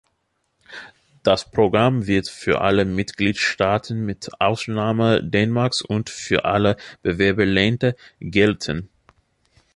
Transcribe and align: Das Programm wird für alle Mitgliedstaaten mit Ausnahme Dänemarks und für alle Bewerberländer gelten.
Das 1.21 1.51
Programm 1.51 2.07
wird 2.07 2.27
für 2.27 2.59
alle 2.61 2.85
Mitgliedstaaten 2.85 4.03
mit 4.03 4.31
Ausnahme 4.41 5.23
Dänemarks 5.23 5.83
und 5.83 6.09
für 6.09 6.43
alle 6.43 6.75
Bewerberländer 7.03 7.93
gelten. 8.19 8.89